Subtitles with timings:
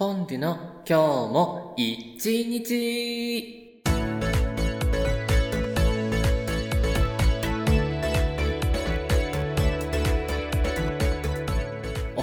[0.00, 0.56] ポンデュの
[0.88, 3.59] 今日も一日。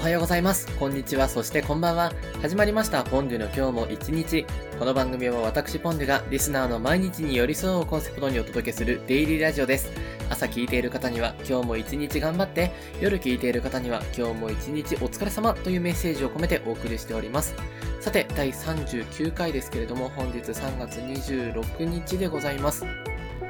[0.08, 0.74] はようございます。
[0.78, 1.28] こんにちは。
[1.28, 2.14] そしてこんばんは。
[2.42, 3.04] 始まりました。
[3.04, 4.46] ポンデュの今日も一日。
[4.80, 9.92] この番組は私ポンデュがリスナーの毎日に寄り添うをコンセプトにお届けするデイリーラジオです。
[10.30, 17.54] 朝聞いている方には今日も一日頑張って、夜聞いている方には今日も一日お疲れ様というメッセージを込めてお送りしております。
[18.00, 22.86] さて、第39回ですけれども、本日3月26日でございます。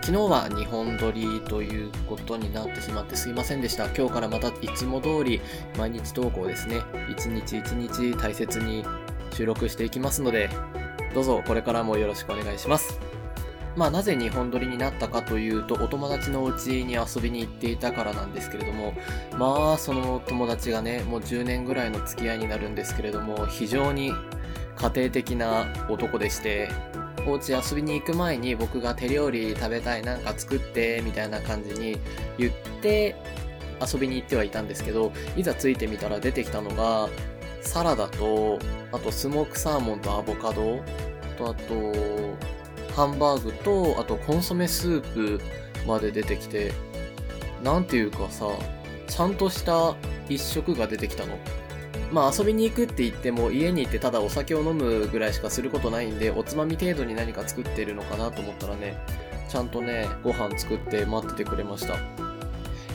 [0.02, 3.86] 昨日は2本撮りということになってしまってすいませんでした。
[3.88, 5.42] 今日からまたいつも通り
[5.78, 6.82] 毎日投稿ですね。
[7.10, 8.86] 一日一日大切に
[9.34, 10.50] 収録していきますので、
[11.14, 13.00] どうぞこれからもよろしくお願いします。
[13.76, 18.94] まあなぜ2本撮りになったかというと、お友達のお家に遊びに行っていたからなんですけれども、
[19.38, 24.14] まあその友達がね、もう10年ぐらいの付き合いになるんですけれども、非常に
[24.78, 26.70] 家庭的な男でして、
[27.28, 32.00] お家遊びに行く前に僕が手料理食べたいなんか作ってみたいな感じに
[32.38, 33.16] 言って
[33.82, 37.10] 遊びに行ってはいたんですけどいざ着いてみたら出てきたのが
[37.62, 38.60] サラダと
[38.94, 40.82] あとスモークサーモンとアボカド
[41.38, 41.94] とあと
[42.96, 45.42] ハンバーグとあとコンソメスープ
[45.86, 46.72] まで出てきて
[47.62, 48.48] なんていうかさ
[49.08, 49.96] ちゃんとした
[50.30, 51.38] 一食が出てきたの。
[52.12, 58.98] まあ遊びに行くって言っても家に行ってただお酒を飲むぐらいしかすることないんでおつまみ程度に何か作ってるのかなと思ったらね
[59.50, 61.96] ちゃんとねご飯作って待っててくれました。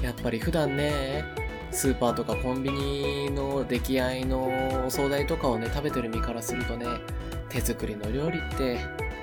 [0.02, 1.24] やっぱり普段ね
[1.70, 6.86] スーパーとかコンビニの出来合いのお惣菜とかをね食べてる身からするとね
[7.48, 8.78] 手作りの料理って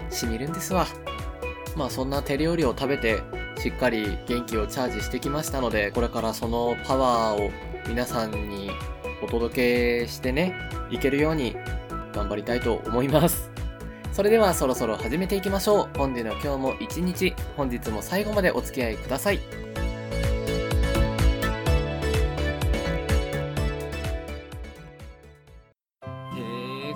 [0.10, 0.88] しみるんですわ。
[1.76, 3.22] まあそんな手料理を食べて
[3.60, 7.52] しっかり元気をチャージしてきましたのでこれからそのパワーを
[7.88, 8.72] 皆さんに
[9.30, 10.56] 届けしてね、
[10.90, 11.56] いけるように
[12.14, 13.52] 頑張りたいと思います。
[14.12, 15.90] それではそろそろ始めていきましょう。
[15.98, 19.36] 本日の今日も一日、本日も最後までお付き合いください。
[19.36, 19.42] へえ、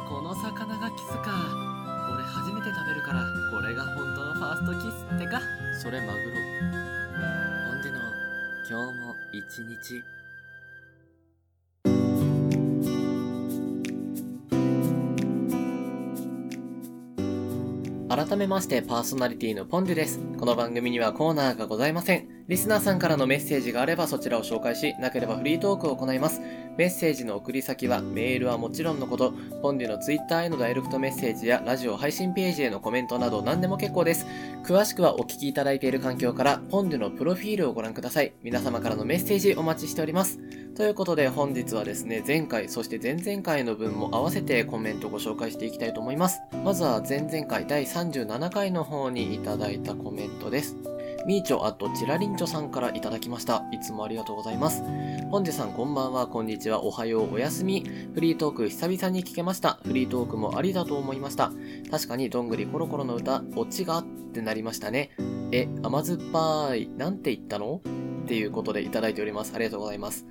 [0.10, 1.32] この魚がキスか。
[2.14, 5.40] 俺初めて食べるから、これが本当のファーストキスってか。
[5.82, 6.18] それマグロ。
[7.70, 8.00] 本日の
[8.68, 10.04] 今日も一日。
[18.16, 20.20] 改めましてパーソナリティのポンデュです。
[20.38, 22.28] この番組にはコーナーがございません。
[22.48, 26.40] リスナーさんからのメッセージがあればそちらを紹介し、なければフリートークを行います。
[26.78, 34.28] メッセージの送り先はメールはもちろんのこと、ポンデュのツイッターへのダイレクトメッセージやラジオ配信ページへのコメントなど何でも結構です。
[34.64, 38.34] 詳しくはお聞きいただいている環境からポンデュのプロフィールをご覧ください。
[38.44, 40.40] 皆様からのメッセージお待ちしております。
[40.76, 46.42] ということで本日はですね、前回そして前々回の分も合わせてコメントご紹介していきたいと思います。
[46.64, 50.76] まずは前々回第37回の方にいただいたコメントです。
[51.28, 53.64] みーちょあとちらりんちょさんからいただきました。
[53.72, 54.82] いつもありがとうございます。
[55.30, 57.86] 本日さんこんばんは、こんにちは、おはよう、おやすみ。
[58.16, 59.80] フリートーク久々に聞けました。
[59.86, 61.52] フリートークもありだと思いました。
[61.92, 65.12] 確かにどんぐりコロコロの歌、オチがってなりましたね。
[65.52, 67.80] え、甘酸っぱい、なんて言ったの？
[68.24, 69.54] っていうことでいただいております。
[69.54, 70.26] ありがとうございます。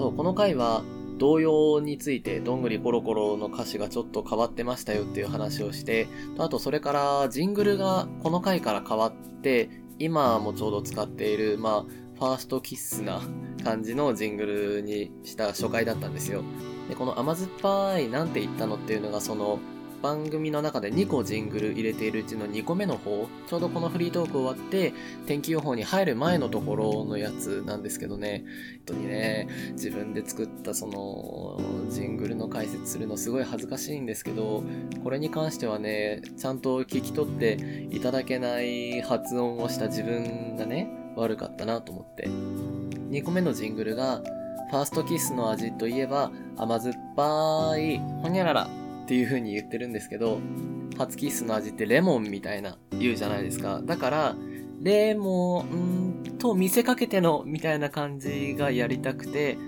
[0.00, 0.82] そう、この回は、
[1.18, 9.12] 童謡について、どんぐりコロコロの歌詞がちょっと変わってましたよっていう話をして、あとそれから、ジングルがこの回から変わっ
[9.42, 9.68] て、
[9.98, 13.20] 今もちょうど使っている、まあ、ファーストキッスな
[13.62, 16.44] 感じのジングルにした初回だったんですよ。
[16.88, 19.58] で、この甘酸っぱいなんて言ったのっていうのがその、
[20.02, 24.94] 番組の中で2個ジングル入れているうちの2個目の方、ちょうどこのフリートーク終わって、
[25.26, 28.44] 天気予報に入る前のところのやつなんですけどね、
[28.86, 34.62] 本当にね、自分で作ったその、ジングルの解説するのすごい恥ずかしいんですけど、
[35.04, 42.26] これに関してはね、ちゃんと聞き取っていただけない発音をした自分がね、悪かったなと思って。
[42.28, 44.22] 2個目のジングルが、
[44.70, 48.79] ファーストキスの味といえば甘酸っぱい、ほにゃらら
[49.10, 50.38] っていう風に言ってるんですけど、
[50.96, 53.80] 初キッスの味ってレモンみたいな言うじゃないですか。
[53.82, 54.36] だから、
[54.80, 59.58] レモンと見せかけてのみたいな感じがやりたくて、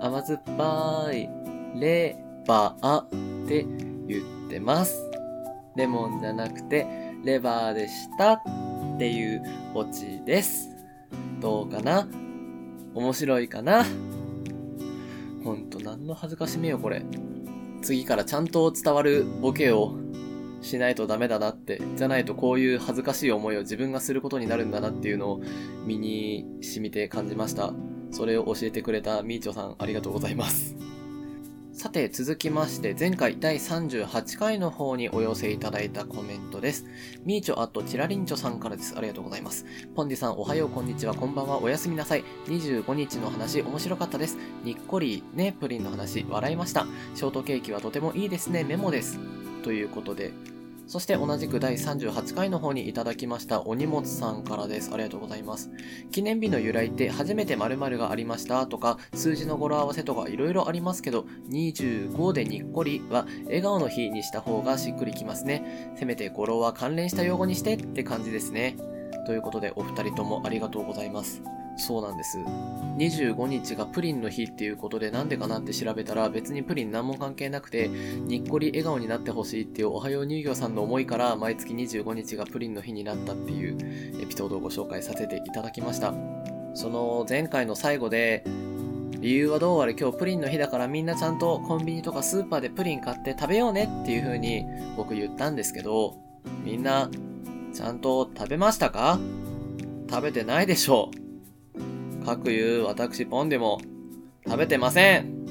[0.00, 1.28] 甘酸っぱい、
[1.78, 2.16] レ
[2.46, 3.08] バーっ
[3.46, 3.66] て
[4.08, 5.10] 言ってます。
[5.76, 6.86] レモンじゃなくて、
[7.22, 8.42] レバーでしたっ
[8.98, 9.42] ていう
[9.74, 10.70] オチです。
[11.38, 12.08] どうかな？
[12.94, 13.84] 面白いかな？
[15.44, 17.02] ほんと何の恥ずかしめよこれ。
[17.84, 19.94] 次からちゃんと伝わるボケを
[20.62, 21.80] しないとダメだなって。
[21.96, 25.40] じゃないとこういう恥ずかしい思いを自分がすることになるんだなっていうのを
[25.84, 27.72] 身に染みて感じました。
[28.10, 30.74] それを教えてくれたみーちょさんありがとうございます。
[31.84, 36.86] さて続きまして前回第38回の方にお寄せいただいたコメントです。
[37.26, 38.94] みーちょあとちらりんちょさんからです。
[38.96, 39.66] ありがとうございます。
[39.94, 42.24] ポンディさんおはようこんにちはこんばんはおやすみなさい。
[42.46, 44.38] 25日の話面白かったです。
[44.64, 46.86] にっこりねプリンの話笑いました。
[47.14, 49.18] ショートケーキはとてもいいですねメモです。
[49.62, 50.32] ということで
[50.86, 54.90] そして同じく第38回の方にいただきましたお荷物さんからです。
[54.92, 55.70] ありがとうございます。
[56.10, 65.92] 記念日の由来って初めて〇〇がありましたとか数字の語呂合わせとかいろいろありますけど25でにっこりは笑顔の日にした方がしっくりきますね。
[65.96, 68.76] せめて語呂は関連した用語にしてって感じですね。
[69.26, 71.42] ということでお二人ともありがとうございます。
[71.76, 72.38] そうなんです。
[72.38, 86.14] 25日がプリンの日っていうことでなんでかなって調べたら別にプリン何も関係なくてにっこり笑顔になってほしいっていうおはよう乳業さんの思いから毎月25日がプリンの日になったっていうエピソードをご紹介させていただきました。
[86.74, 88.44] その前回の最後で
[89.20, 94.64] 理由はどうあれ今日プリンの日だからみんなちゃんとコンビニとかスーパーでプリン買って食べようねっていう風に
[94.96, 96.16] 僕言ったんですけど
[96.62, 97.10] みんな
[97.72, 99.18] ちゃんと食べましたか？
[100.10, 101.23] 食べてないでしょう。
[102.24, 103.80] かくいう私ポンでも
[104.46, 105.44] 食べてません。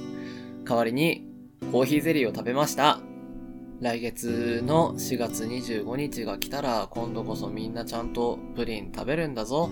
[0.65, 1.27] 代わりに
[1.71, 2.99] コーヒーゼリーを食べました。
[3.79, 9.69] 来月の4月25日が来たら今度こそみんなちゃんとプリン食べるんだぞ。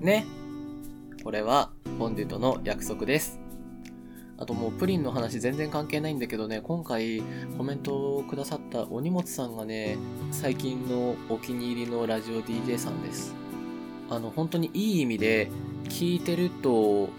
[0.00, 0.24] ね。
[1.24, 3.40] これはポンデとの約束です。
[4.38, 7.22] あともうプリンの話全然関係ないんだけどね、今回
[7.58, 9.98] コメントをくださったお荷物さんがね、
[10.30, 13.34] 最近のお気に入りのラジオ DJ さんです。
[14.08, 15.50] あの、本当にいい意味で
[15.90, 17.10] 聞いてると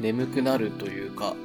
[0.00, 1.36] 眠くなるというか、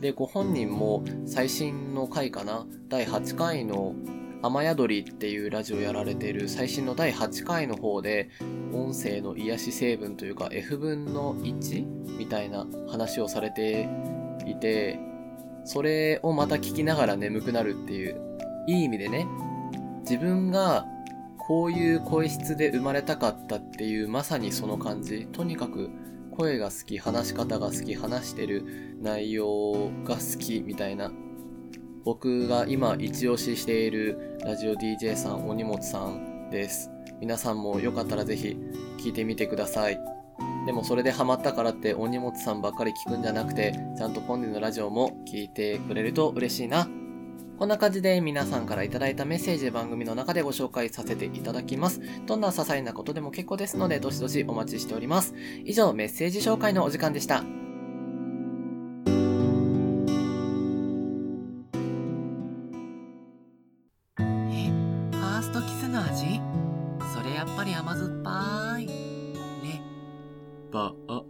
[0.00, 3.94] で、ご本人も最新の回かな、第8回の
[4.42, 8.28] 雨宿りっていうラジオやられてる最新の第8回の方で、
[8.72, 13.88] 音声の癒し成分というか F 分の1みたいな話をされて
[14.46, 14.98] いて、
[15.64, 18.20] それをまた聞きながら眠くなるっていう、
[18.66, 19.26] いい意味でね、
[20.00, 20.84] 自分が
[21.48, 25.26] こういう声質で生まれたかったっていうまさにその感じ。
[25.32, 25.88] とにかく
[26.36, 31.10] 声が好き、話し方が好き、話してる内容が好きみたいな。
[32.04, 36.90] 僕が今一押ししているラジオ DJ さん、お荷物さんです。
[37.18, 38.54] 皆さんもよかったらぜひ
[38.98, 39.98] 聞いてみてください。
[40.66, 46.86] でもそれでハマったからってお荷物さんばっかり聞くんじゃなくて、ちゃんとポンデのラジオも聞いてくれると嬉しいな。
[47.58, 52.00] こんな感じで皆さんからいただいたメッセージ番組の中でご紹介させていただきます。
[52.24, 55.34] どんな些細なことでも結構ですので、どしどしお待ちしております。
[55.64, 57.38] 以上、メッセージ紹介のお時間でした。
[57.38, 57.40] え、
[64.20, 66.40] ファーストキスの味？
[67.12, 68.86] それやっぱり甘酸っぱい。
[68.86, 69.82] ね。
[70.70, 71.24] ば、あ。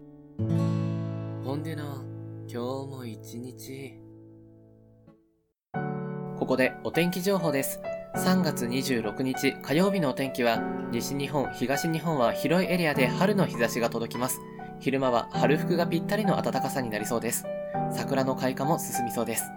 [1.42, 2.04] ほんでな、
[2.46, 4.07] 今日も一日。
[6.38, 7.81] ここでお天気情報です。
[8.14, 10.62] 3月26日火曜日のお天気は、
[10.93, 14.38] 西日本、東日本は広いエリアで春の日差しが届きます。
[14.79, 17.44] 昼間は春服がぴったりの暖かさになりそうです。
[17.90, 19.50] 桜の開花も進みそうです。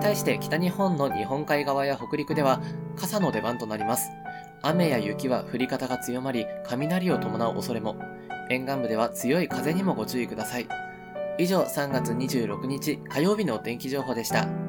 [0.00, 2.62] 対して北日本の日本海側や北陸では
[2.96, 4.08] 傘の出番となります。
[4.62, 7.96] 雨や雪は降り方が強まり、雷を伴う恐れも。
[8.50, 10.68] 沿岸部では強い風にもご注意ください。
[11.38, 14.63] 以上、3月26日火曜日のお天気情報でした。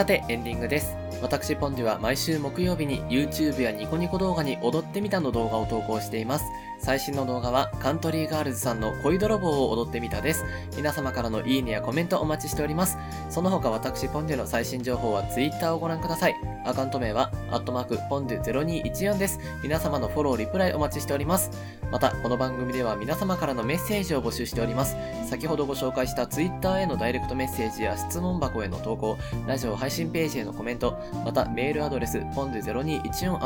[0.00, 0.96] さて、エンディングです。
[1.20, 6.46] 私、ポンデュは毎週木曜日に YouTube やニコニコ動画に踊ってみたの動画を投稿しています。
[6.80, 10.44] 最新の動画はカントリーガールズさんの恋泥棒を踊ってみたです。
[10.76, 12.96] 皆様からのいいねやコメントお待ちしております。
[13.28, 16.34] その他私、ポンデの最新情報は Twitter をご覧ください。
[16.64, 19.38] アカウント名は、アットマーク、ポンデュ0214です。
[19.62, 21.50] 皆様のフォロー、リプライお待ちしております。
[21.90, 24.96] また、この番組では皆様からのメッセージを募集しております。
[25.28, 33.40] 先ほどご紹介した Twitter へのダイレクトメッセージや質問箱への投稿、ラジオ配信ページへのコメント、またメールアドレス、ポンデュ0214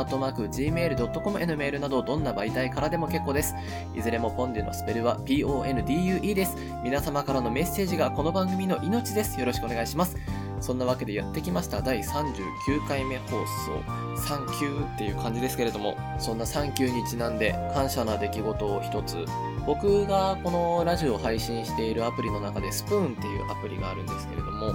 [0.49, 3.55] gmail.com へのメールなどどんな媒体からでも結構です。
[3.95, 6.55] いずれもポンデュのスペルは PONDUE です。
[6.83, 9.39] 皆様からのメッセージがこの番組の命です。
[9.39, 10.17] よろしくお願いします。
[10.61, 19.25] そんなわけでやってきました第39回目放送サンキューっていう感じですけれどもそんなサンキューにちなんで感謝な出来事を一つ
[19.65, 24.73] 僕がこのラジオを配信しているアプリの中でスプーンっていうアプリがあるんですけれども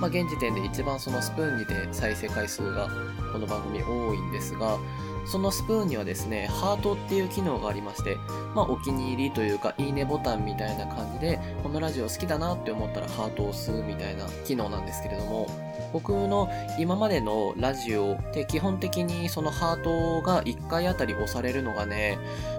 [0.00, 2.88] まあ、現時点で一番そのスプーンにて再生回数が
[3.32, 4.78] この番組多いんですが、
[5.26, 8.16] そのスプーンにはですね、ハートっていう機能がありまして、
[8.54, 15.48] まあ、お気に入りというか、いいねボタンみたいな感じで、このラジオ好きだなって思ったらハートを押すみたいな機能なんですけれども、
[15.92, 22.18] 僕の今までのラジオって基本的にそのハートが1回あたり押されるのがね、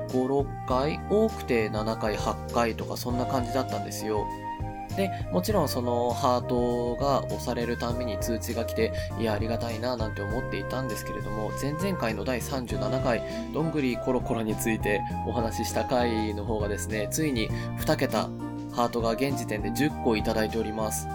[0.09, 4.27] 5、6回多くて7回、8回とかそんな感じだったんですよ。
[4.97, 13.21] で、もちろんそのハートが押されるために通知が来て、いや、ありがたいななんて思っていたんですけれども、前々回の第37回、
[13.53, 17.49] どんぐりコロコロについてお話しした回の方がですね、ついに
[17.79, 18.23] 2桁
[18.73, 21.07] ハートが現時点で10個いただいております。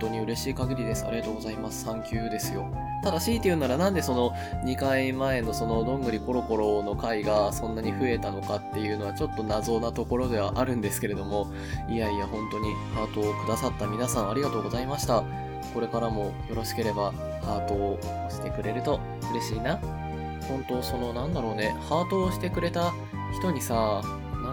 [0.00, 1.04] 本当に嬉しい限りです。
[1.04, 1.84] ありがとうございます。
[1.84, 2.66] サンキューですよ。
[3.04, 4.30] ただ強いて言うならなんでその
[4.64, 11.52] 2回前のそのどんぐりコロコロの回がそんなに増えたのかっていうのはちょっと謎なところではあるんですけれども、
[11.86, 15.22] いやいや本当にハートをくださった皆さんありがとうございました。
[15.74, 19.76] これからもよろしければハートを押してくれると嬉しいな。
[20.48, 22.94] 本当そのなんだろうね、ハートをしてくれた
[23.38, 24.00] 人にさ、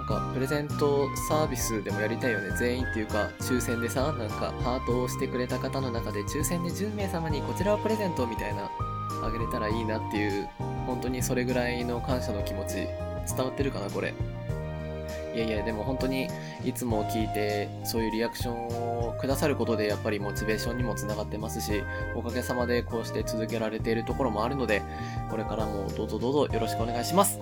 [0.08, 2.56] かプレゼントサービスでもやりたいよね。
[2.58, 8.72] 全員っていうか、抽選でさ、なんかハートをしてくれた方の中で抽選で10名様にこちらをプレゼントみたいな、
[9.24, 10.50] あげれたらいいなっていう、
[10.88, 14.14] 本当にそれぐらいの感謝の気持ち、伝わってるかな、これ。
[15.38, 16.28] いやいや、でも本当に
[16.66, 21.84] いつも聞いて、そういうリアクションをくださることで、やっぱりモチベーションにもつながってますし、
[22.16, 24.82] おかげさまでこうして続けられているところもあるので、
[25.30, 27.40] これからもどうぞどうぞよろしくお願いします。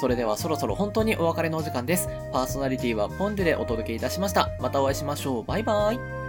[0.00, 2.08] それではそろそろ本当にお別れのお時間です。
[2.32, 4.50] パーソナリティはポンデでお届けいたしました。
[4.60, 5.44] またお会いしましょう。
[5.44, 6.25] バイバーイ。